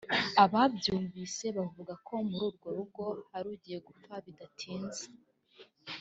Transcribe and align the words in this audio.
ababyumvise 0.43 1.45
bavugaga 1.57 1.93
ko 2.07 2.13
muri 2.29 2.43
urwo 2.49 2.67
rugo 2.77 3.05
hari 3.31 3.47
ugiye 3.53 3.77
gupfa 3.87 4.13
bidatinze 4.25 5.03